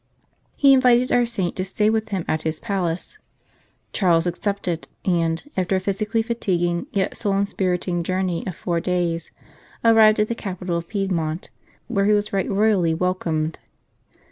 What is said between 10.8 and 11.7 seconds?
Piedmont,